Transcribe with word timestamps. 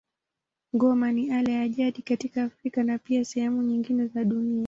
Ngoma 0.75 1.11
ni 1.11 1.31
ala 1.31 1.51
ya 1.51 1.69
jadi 1.69 2.01
katika 2.01 2.43
Afrika 2.43 2.83
na 2.83 2.97
pia 2.97 3.25
sehemu 3.25 3.61
nyingine 3.61 4.07
za 4.07 4.23
dunia. 4.23 4.59